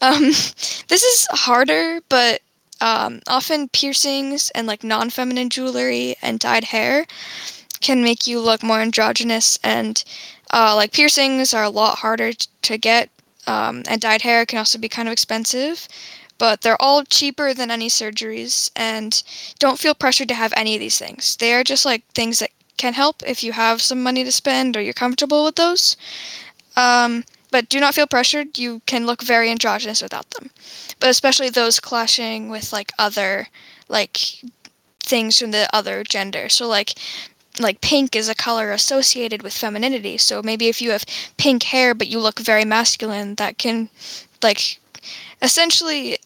[0.00, 0.22] Um
[0.88, 2.40] this is harder, but
[2.80, 7.06] um, often piercings and like non-feminine jewelry and dyed hair
[7.80, 10.04] can make you look more androgynous and
[10.52, 13.10] uh, like piercings are a lot harder t- to get
[13.46, 15.88] um, and dyed hair can also be kind of expensive
[16.38, 19.22] but they're all cheaper than any surgeries and
[19.58, 22.50] don't feel pressured to have any of these things they are just like things that
[22.76, 25.96] can help if you have some money to spend or you're comfortable with those.
[26.76, 28.58] Um, but do not feel pressured.
[28.58, 30.50] You can look very androgynous without them.
[31.00, 33.48] But especially those clashing with like other
[33.88, 34.18] like
[35.00, 36.48] things from the other gender.
[36.48, 36.94] So like
[37.58, 40.18] like pink is a color associated with femininity.
[40.18, 41.04] So maybe if you have
[41.38, 43.88] pink hair but you look very masculine that can
[44.42, 44.78] like
[45.40, 46.18] essentially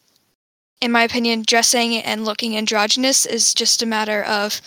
[0.81, 4.59] in my opinion dressing and looking androgynous is just a matter of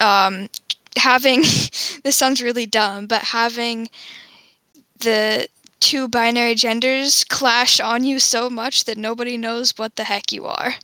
[0.00, 0.48] um
[0.96, 1.40] having
[2.04, 3.88] this sounds really dumb but having
[5.00, 5.48] the
[5.80, 10.46] two binary genders clash on you so much that nobody knows what the heck you
[10.46, 10.74] are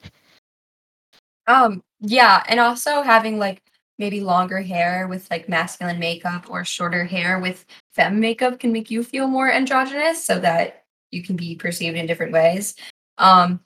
[1.47, 3.63] Um, yeah, and also having like
[3.99, 8.91] maybe longer hair with like masculine makeup or shorter hair with femme makeup can make
[8.91, 12.75] you feel more androgynous so that you can be perceived in different ways.
[13.19, 13.61] Um,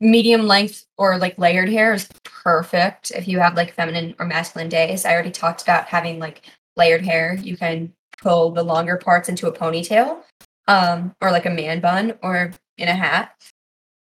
[0.00, 2.08] medium length or like layered hair is
[2.46, 5.04] perfect if you have like feminine or masculine days.
[5.04, 7.34] I already talked about having like layered hair.
[7.34, 10.22] You can pull the longer parts into a ponytail
[10.68, 13.34] um, or like a man bun or in a hat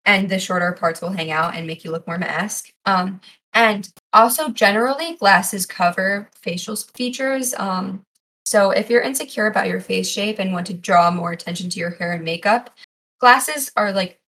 [0.04, 2.68] and the shorter parts will hang out and make you look more masc.
[2.84, 3.22] Um,
[3.54, 7.54] and also, generally, glasses cover facial features.
[7.54, 8.02] Um,
[8.44, 11.78] so, if you're insecure about your face shape and want to draw more attention to
[11.78, 12.76] your hair and makeup,
[13.20, 14.18] glasses are like,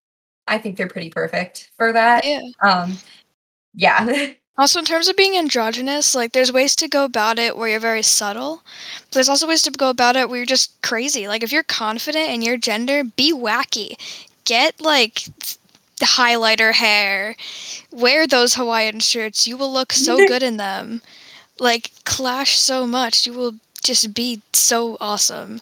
[0.47, 2.25] I think they're pretty perfect for that.
[2.25, 2.97] yeah Um,
[3.77, 4.33] yeah.
[4.59, 7.79] Also, in terms of being androgynous, like there's ways to go about it where you're
[7.79, 8.63] very subtle.
[9.01, 11.29] But there's also ways to go about it where you're just crazy.
[11.29, 13.97] Like if you're confident in your gender, be wacky.
[14.47, 15.25] Get like
[15.99, 17.37] the highlighter hair.
[17.93, 19.47] Wear those Hawaiian shirts.
[19.47, 21.03] You will look so good in them.
[21.59, 23.27] Like clash so much.
[23.27, 25.61] You will just be so awesome.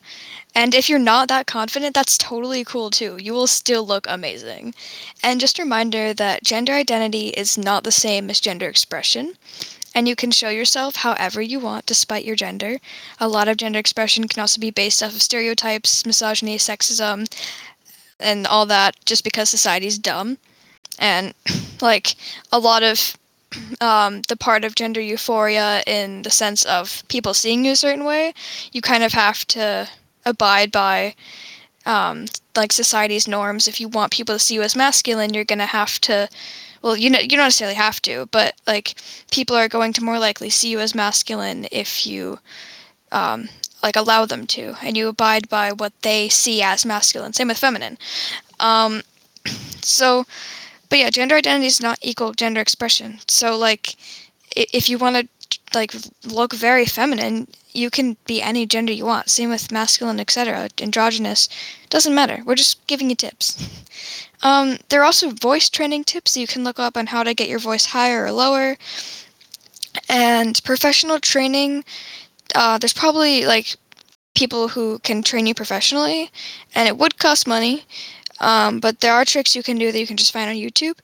[0.55, 3.17] And if you're not that confident, that's totally cool too.
[3.17, 4.75] You will still look amazing.
[5.23, 9.35] And just a reminder that gender identity is not the same as gender expression,
[9.95, 12.79] and you can show yourself however you want despite your gender.
[13.21, 17.27] A lot of gender expression can also be based off of stereotypes, misogyny, sexism,
[18.19, 20.39] and all that just because society's dumb.
[20.99, 21.35] And
[21.81, 22.17] like
[22.53, 23.17] a lot of
[23.81, 28.05] um, the part of gender euphoria in the sense of people seeing you a certain
[28.05, 28.35] way,
[28.73, 29.89] you kind of have to
[30.27, 31.15] abide by
[31.87, 33.69] um, like society's norms.
[33.69, 36.29] If you want people to see you as masculine, you're gonna have to.
[36.83, 38.95] Well, you know, you don't necessarily have to, but like
[39.31, 42.41] people are going to more likely see you as masculine if you
[43.11, 43.49] um,
[43.83, 47.33] like allow them to, and you abide by what they see as masculine.
[47.33, 47.97] Same with feminine.
[48.61, 49.03] Um,
[49.83, 50.27] so,
[50.91, 53.19] but yeah, gender identity is not equal gender expression.
[53.29, 53.97] So like,
[54.55, 55.29] if you want to
[55.75, 55.95] like
[56.25, 59.31] look very feminine, you can be any gender you want.
[59.31, 60.69] Same with masculine, etc.
[60.81, 61.49] Androgynous,
[61.91, 62.43] doesn't matter.
[62.45, 63.69] We're just giving you tips.
[64.43, 67.49] Um, there are also voice training tips you can look up on how to get
[67.49, 68.77] your voice higher or lower.
[70.07, 71.83] And professional training,
[72.55, 73.77] uh, there's probably like
[74.35, 76.31] people who can train you professionally,
[76.75, 77.85] and it would cost money.
[78.41, 80.99] Um, but there are tricks you can do that you can just find on YouTube.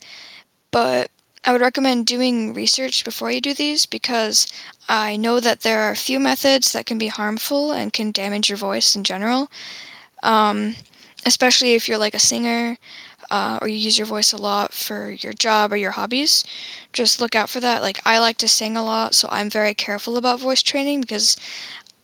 [0.71, 1.11] But
[1.45, 4.47] I would recommend doing research before you do these because
[4.89, 8.49] I know that there are a few methods that can be harmful and can damage
[8.49, 9.51] your voice in general.
[10.23, 10.77] Um,
[11.27, 12.79] especially if you're like a singer.
[13.31, 16.45] uh, or you use your voice a lot for your job or your hobbies,
[16.93, 17.83] just look out for that.
[17.83, 21.37] Like, I like to sing a lot, so I'm very careful about voice training because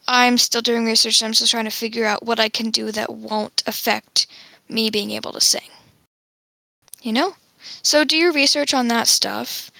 [0.08, 3.10] I'm still doing research I'm still trying to figure out what I can do that
[3.12, 4.26] won't affect
[4.68, 5.68] me being able to sing.
[7.02, 7.34] You know?
[7.82, 9.70] So do your research on that stuff.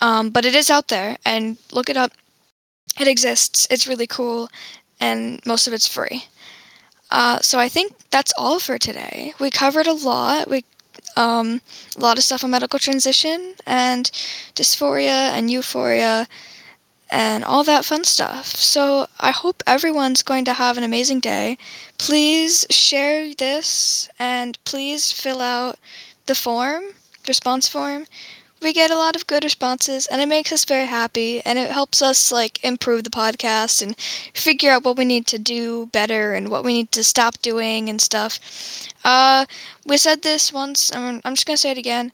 [0.00, 2.12] Um, but it is out there and look it up.
[3.00, 3.66] It exists.
[3.70, 4.48] It's really cool
[5.00, 6.26] and most of it's free.
[7.10, 9.34] Uh, so I think that's all for today.
[9.38, 10.48] We covered a lot.
[10.48, 10.64] We
[11.16, 11.60] um,
[11.96, 14.10] a lot of stuff on medical transition and
[14.54, 16.26] dysphoria and euphoria
[17.10, 18.46] and all that fun stuff.
[18.46, 21.58] So I hope everyone's going to have an amazing day.
[21.98, 25.78] Please share this and please fill out
[26.26, 26.82] the form,
[27.28, 28.06] response form.
[28.62, 31.70] We get a lot of good responses and it makes us very happy and it
[31.70, 33.98] helps us like improve the podcast and
[34.32, 37.90] figure out what we need to do better and what we need to stop doing
[37.90, 38.40] and stuff.
[39.04, 39.44] Uh,
[39.84, 42.10] we said this once, I'm, I'm just gonna say it again.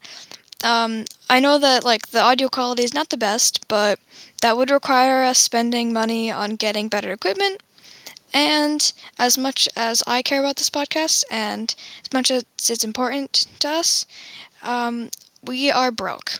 [0.63, 3.99] Um, I know that like the audio quality is not the best, but
[4.41, 7.61] that would require us spending money on getting better equipment.
[8.33, 13.47] And as much as I care about this podcast, and as much as it's important
[13.59, 14.05] to us,
[14.61, 15.09] um,
[15.43, 16.39] we are broke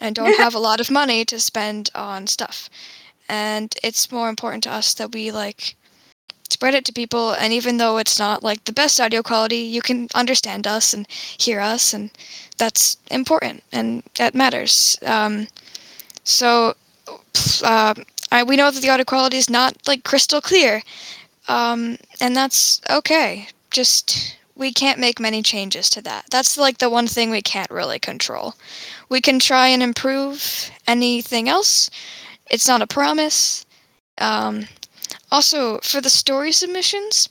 [0.00, 2.70] and don't have a lot of money to spend on stuff.
[3.28, 5.76] And it's more important to us that we like
[6.50, 7.32] spread it to people.
[7.32, 11.06] And even though it's not like the best audio quality, you can understand us and
[11.10, 12.10] hear us, and
[12.56, 14.98] that's important and that matters.
[15.04, 15.48] Um,
[16.24, 16.74] so
[17.62, 17.94] uh,
[18.32, 20.82] I, we know that the audio quality is not like crystal clear,
[21.48, 23.48] um, and that's okay.
[23.70, 26.26] Just we can't make many changes to that.
[26.30, 28.54] That's like the one thing we can't really control.
[29.08, 31.88] We can try and improve anything else.
[32.50, 33.64] It's not a promise.
[34.18, 34.66] Um,
[35.30, 37.28] also, for the story submissions,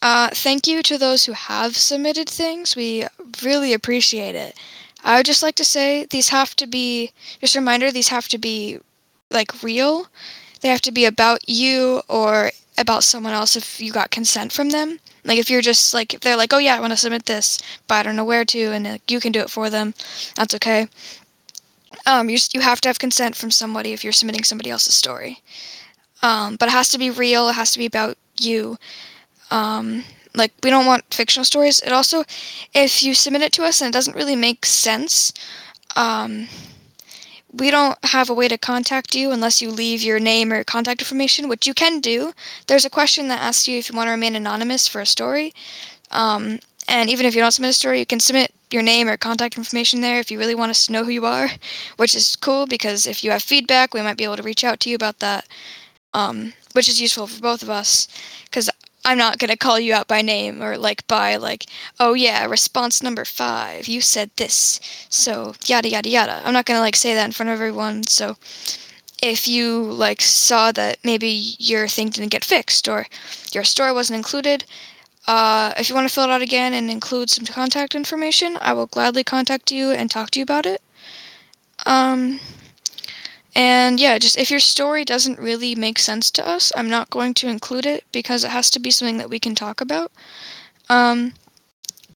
[0.00, 2.74] uh, thank you to those who have submitted things.
[2.74, 3.06] We
[3.42, 4.58] really appreciate it.
[5.04, 8.28] I would just like to say these have to be, just a reminder, these have
[8.28, 8.78] to be
[9.30, 10.06] like real.
[10.60, 14.70] They have to be about you or about someone else if you got consent from
[14.70, 14.98] them.
[15.24, 17.58] Like if you're just like if they're like, oh yeah, I want to submit this,
[17.86, 19.94] but I don't know where to, and you can do it for them.
[20.34, 20.88] That's okay.
[22.06, 25.40] Um, you you have to have consent from somebody if you're submitting somebody else's story.
[26.22, 27.48] Um, but it has to be real.
[27.48, 28.78] It has to be about you.
[29.50, 30.04] Um,
[30.34, 31.80] like we don't want fictional stories.
[31.80, 32.24] It also,
[32.74, 35.32] if you submit it to us and it doesn't really make sense,
[35.94, 36.48] um,
[37.52, 41.02] we don't have a way to contact you unless you leave your name or contact
[41.02, 42.32] information, which you can do.
[42.66, 45.52] There's a question that asks you if you want to remain anonymous for a story.
[46.10, 49.16] Um, and even if you don't submit a story, you can submit your name or
[49.16, 51.48] contact information there if you really want us to know who you are,
[51.96, 54.80] which is cool because if you have feedback, we might be able to reach out
[54.80, 55.46] to you about that,
[56.14, 58.08] um, which is useful for both of us.
[58.44, 58.70] Because
[59.04, 61.66] I'm not gonna call you out by name or like by like,
[61.98, 66.42] oh yeah, response number five, you said this, so yada yada yada.
[66.44, 68.04] I'm not gonna like say that in front of everyone.
[68.04, 68.36] So
[69.22, 73.06] if you like saw that maybe your thing didn't get fixed or
[73.52, 74.64] your story wasn't included,
[75.26, 78.72] uh, if you want to fill it out again and include some contact information, I
[78.72, 80.82] will gladly contact you and talk to you about it.
[81.86, 82.40] Um,
[83.54, 87.34] and yeah, just if your story doesn't really make sense to us, I'm not going
[87.34, 90.10] to include it because it has to be something that we can talk about.
[90.88, 91.34] Um,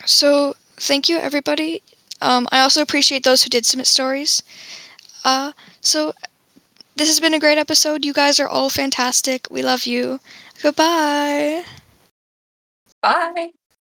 [0.04, 1.82] so thank you, everybody.
[2.22, 4.42] Um, I also appreciate those who did submit stories.
[5.24, 6.14] Uh, so
[6.96, 8.04] this has been a great episode.
[8.04, 9.48] You guys are all fantastic.
[9.50, 10.20] We love you.
[10.62, 11.64] Goodbye.
[13.02, 13.52] Bye.